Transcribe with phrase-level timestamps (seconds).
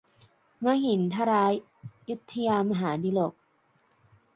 [0.65, 1.45] มหินทรา
[2.09, 3.41] ยุทธยา มหาดิลกภพ